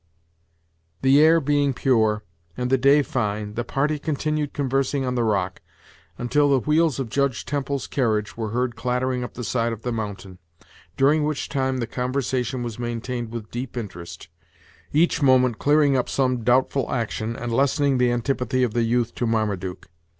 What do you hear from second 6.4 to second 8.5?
the wheels of Judge Temple's carriage were